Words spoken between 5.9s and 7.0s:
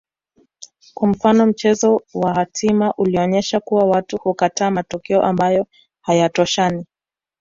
hayatoshani